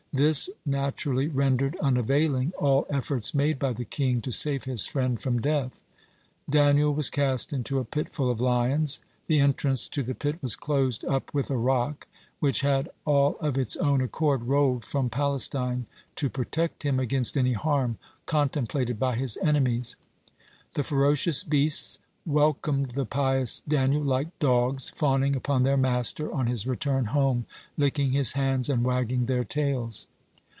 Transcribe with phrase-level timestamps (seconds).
[0.13, 5.39] This naturally rendered unavailing all efforts made by the king to save his friend from
[5.39, 5.81] death.
[6.49, 8.99] Daniel was cast into a pit full of lions.
[9.27, 12.09] The entrance to the pit was closed up with a rock,
[12.41, 15.85] which had all of its own accord rolled from Palestine
[16.17, 19.95] to protect him against any harm contemplated by his enemies.
[20.73, 26.45] (12) The ferocious beasts welcomed the pious Daniel like dogs fawning upon their master on
[26.45, 27.43] his return home,
[27.77, 30.05] licking his hands and wagging their tails.